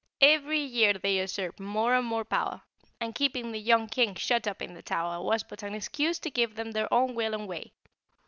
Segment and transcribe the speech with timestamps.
[0.21, 2.63] Every year they usurp more and more power,
[2.99, 6.31] and keeping the young King shut up in the Tower was but an excuse to
[6.31, 7.71] give them their own will and way.